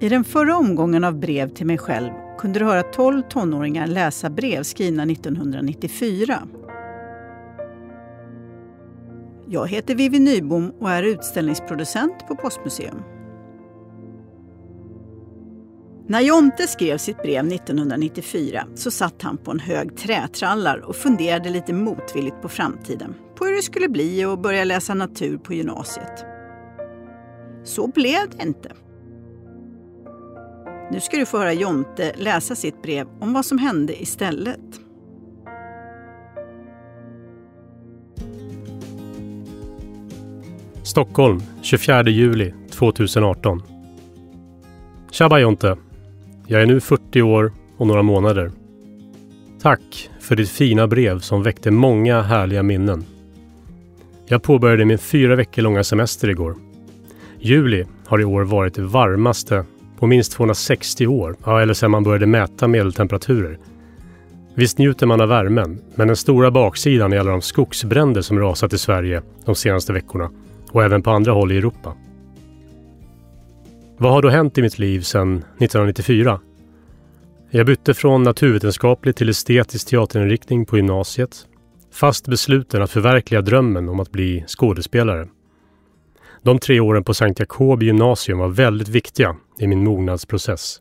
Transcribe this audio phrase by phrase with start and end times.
[0.00, 4.30] I den förra omgången av brev till mig själv kunde du höra 12 tonåringar läsa
[4.30, 6.42] brev skrivna 1994.
[9.48, 13.02] Jag heter Vivi Nybom och är utställningsproducent på Postmuseum.
[16.08, 21.50] När Jonte skrev sitt brev 1994 så satt han på en hög trätrallar och funderade
[21.50, 23.14] lite motvilligt på framtiden.
[23.34, 26.24] På hur det skulle bli att börja läsa natur på gymnasiet.
[27.64, 28.72] Så blev det inte.
[30.90, 34.60] Nu ska du få höra Jonte läsa sitt brev om vad som hände istället.
[40.82, 43.62] Stockholm, 24 juli 2018.
[45.10, 45.76] Tjaba Jonte!
[46.46, 48.52] Jag är nu 40 år och några månader.
[49.62, 53.04] Tack för ditt fina brev som väckte många härliga minnen.
[54.26, 56.56] Jag påbörjade min fyra veckor långa semester igår.
[57.40, 59.64] Juli har i år varit det varmaste
[59.98, 63.58] på minst 260 år, ja, eller sedan man började mäta medeltemperaturer.
[64.54, 68.72] Visst njuter man av värmen, men den stora baksidan är alla de skogsbränder som rasat
[68.72, 70.30] i Sverige de senaste veckorna
[70.72, 71.94] och även på andra håll i Europa.
[73.98, 76.40] Vad har då hänt i mitt liv sedan 1994?
[77.50, 81.46] Jag bytte från naturvetenskaplig till estetisk teaterinriktning på gymnasiet,
[81.92, 85.28] fast besluten att förverkliga drömmen om att bli skådespelare.
[86.42, 90.80] De tre åren på Sankt Jakobi gymnasium var väldigt viktiga i min mognadsprocess.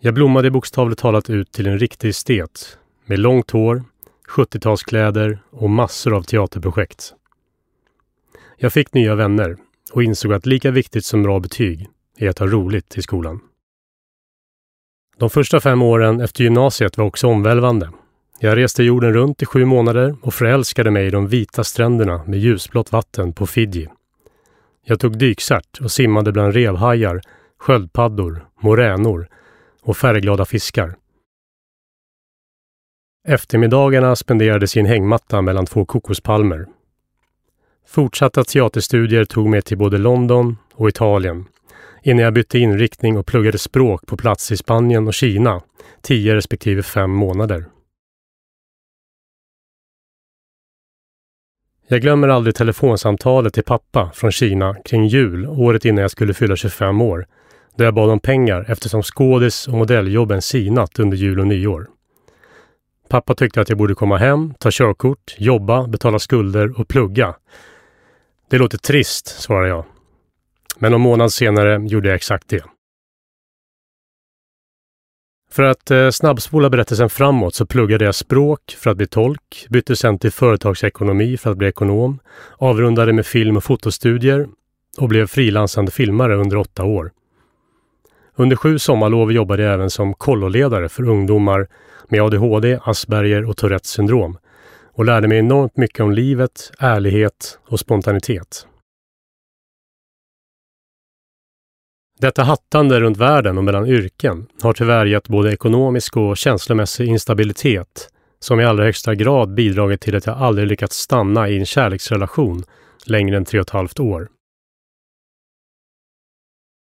[0.00, 3.84] Jag blommade bokstavligt talat ut till en riktig estet med långt hår,
[4.28, 7.14] 70-talskläder och massor av teaterprojekt.
[8.56, 9.56] Jag fick nya vänner
[9.92, 11.88] och insåg att lika viktigt som bra betyg
[12.18, 13.40] är att ha roligt i skolan.
[15.16, 17.90] De första fem åren efter gymnasiet var också omvälvande.
[18.38, 22.38] Jag reste jorden runt i sju månader och förälskade mig i de vita stränderna med
[22.38, 23.88] ljusblått vatten på Fiji.
[24.84, 27.20] Jag tog dykcert och simmade bland revhajar,
[27.64, 29.28] sköldpaddor, moränor
[29.82, 30.96] och färgglada fiskar.
[33.28, 36.66] Eftermiddagarna spenderades i en hängmatta mellan två kokospalmer.
[37.86, 41.44] Fortsatta teaterstudier tog mig till både London och Italien
[42.02, 45.62] innan jag bytte inriktning och pluggade språk på plats i Spanien och Kina,
[46.02, 47.64] tio respektive fem månader.
[51.86, 56.56] Jag glömmer aldrig telefonsamtalet till pappa från Kina kring jul året innan jag skulle fylla
[56.56, 57.26] 25 år,
[57.76, 61.86] då jag bad om pengar eftersom skådis och modelljobben sinat under jul och nyår.
[63.08, 67.34] Pappa tyckte att jag borde komma hem, ta körkort, jobba, betala skulder och plugga.
[68.50, 69.84] Det låter trist, svarade jag.
[70.78, 72.64] Men någon månad senare gjorde jag exakt det.
[75.50, 79.96] För att eh, snabbspola berättelsen framåt så pluggade jag språk för att bli tolk, bytte
[79.96, 82.18] sen till företagsekonomi för att bli ekonom,
[82.58, 84.48] avrundade med film och fotostudier
[84.98, 87.10] och blev frilansande filmare under åtta år.
[88.36, 91.68] Under sju sommarlov jobbade jag även som kolloledare för ungdomar
[92.08, 94.38] med ADHD, Asperger och Tourettes syndrom
[94.92, 98.66] och lärde mig enormt mycket om livet, ärlighet och spontanitet.
[102.18, 108.08] Detta hattande runt världen och mellan yrken har tyvärr gett både ekonomisk och känslomässig instabilitet
[108.38, 112.62] som i allra högsta grad bidragit till att jag aldrig lyckats stanna i en kärleksrelation
[113.06, 114.28] längre än tre och ett halvt år.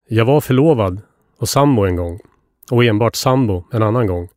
[0.09, 1.01] Jag var förlovad
[1.43, 2.21] och sambo en gång
[2.71, 4.29] och enbart sambo en annan gång.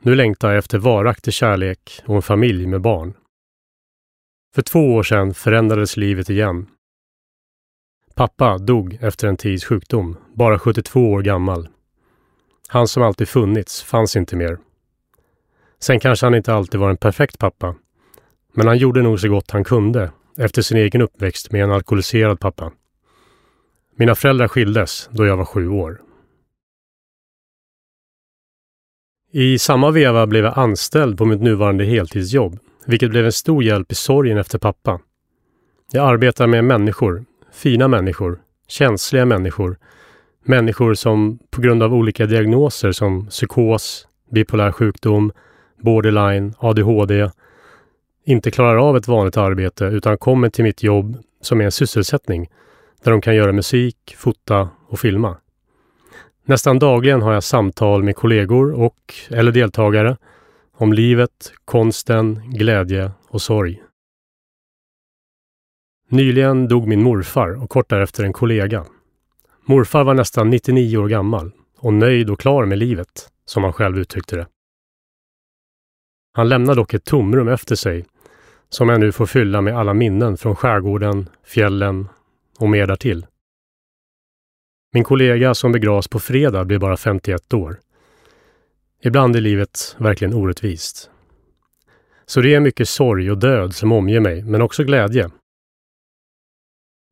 [0.00, 3.14] Nu längtar jag efter varaktig kärlek och en familj med barn.
[4.54, 6.66] För två år sedan förändrades livet igen
[8.14, 11.68] Pappa dog efter en tids sjukdom, bara 72 år gammal.
[12.68, 14.58] Han som alltid funnits fanns inte mer.
[15.78, 17.74] Sen kanske han inte alltid var en perfekt pappa.
[18.52, 22.40] Men han gjorde nog så gott han kunde efter sin egen uppväxt med en alkoholiserad
[22.40, 22.72] pappa.
[23.96, 26.00] Mina föräldrar skildes då jag var sju år.
[29.34, 33.92] I samma veva blev jag anställd på mitt nuvarande heltidsjobb, vilket blev en stor hjälp
[33.92, 35.00] i sorgen efter pappa.
[35.92, 39.78] Jag arbetar med människor, fina människor, känsliga människor,
[40.44, 45.32] människor som på grund av olika diagnoser som psykos, bipolär sjukdom,
[45.80, 47.30] borderline, ADHD
[48.24, 52.50] inte klarar av ett vanligt arbete utan kommer till mitt jobb som är en sysselsättning
[53.04, 55.36] där de kan göra musik, fota och filma.
[56.44, 60.16] Nästan dagligen har jag samtal med kollegor och eller deltagare
[60.72, 63.82] om livet, konsten, glädje och sorg.
[66.08, 68.84] Nyligen dog min morfar och kort därefter en kollega.
[69.64, 73.98] Morfar var nästan 99 år gammal och nöjd och klar med livet, som han själv
[73.98, 74.46] uttryckte det.
[76.34, 78.04] Han lämnar dock ett tomrum efter sig
[78.68, 82.08] som jag nu får fylla med alla minnen från skärgården, fjällen
[82.58, 83.26] och mer därtill.
[84.94, 87.80] Min kollega som begravs på fredag blir bara 51 år.
[89.02, 91.10] Ibland är livet verkligen orättvist.
[92.26, 95.30] Så det är mycket sorg och död som omger mig, men också glädje.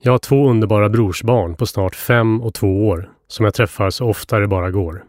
[0.03, 4.09] Jag har två underbara brorsbarn på snart fem och två år som jag träffar så
[4.09, 5.05] ofta det bara går.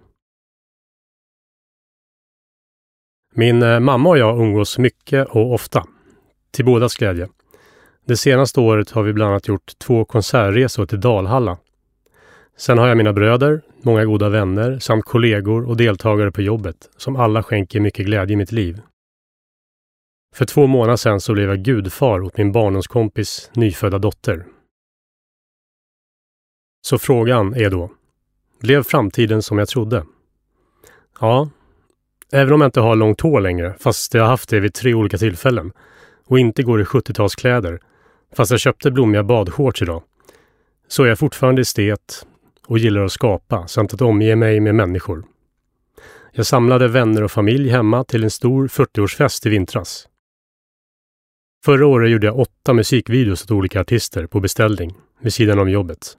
[3.33, 5.85] Min eh, mamma och jag umgås mycket och ofta.
[6.51, 7.29] Till bådas glädje.
[8.05, 11.57] Det senaste året har vi bland annat gjort två konsertresor till Dalhalla.
[12.57, 17.15] Sen har jag mina bröder, många goda vänner samt kollegor och deltagare på jobbet som
[17.15, 18.81] alla skänker mycket glädje i mitt liv.
[20.35, 24.45] För två månader sedan så blev jag gudfar åt min barndomskompis nyfödda dotter.
[26.87, 27.91] Så frågan är då,
[28.59, 30.05] blev framtiden som jag trodde?
[31.19, 31.49] Ja,
[32.31, 34.93] även om jag inte har långt hår längre, fast jag har haft det vid tre
[34.93, 35.71] olika tillfällen,
[36.25, 37.79] och inte går i 70-talskläder,
[38.35, 40.03] fast jag köpte blommiga badshorts idag,
[40.87, 42.25] så är jag fortfarande estet
[42.71, 45.23] och gillar att skapa samt att omge mig med människor.
[46.31, 50.07] Jag samlade vänner och familj hemma till en stor 40-årsfest i vintras.
[51.65, 56.17] Förra året gjorde jag åtta musikvideos åt olika artister på beställning, vid sidan om jobbet.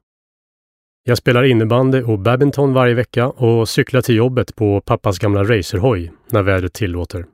[1.04, 6.12] Jag spelar innebandy och badminton varje vecka och cyklar till jobbet på pappas gamla racerhoj
[6.31, 7.26] när vädret tillåter.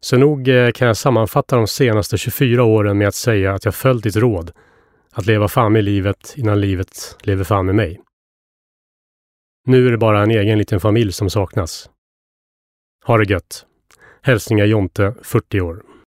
[0.00, 3.74] Så nog eh, kan jag sammanfatta de senaste 24 åren med att säga att jag
[3.74, 4.52] följt ditt råd
[5.12, 8.00] att leva fram i livet innan livet lever fram i mig.
[9.66, 11.90] Nu är det bara en egen liten familj som saknas.
[13.04, 13.66] Ha det gött!
[14.22, 15.91] Hälsningar Jonte, 40 år.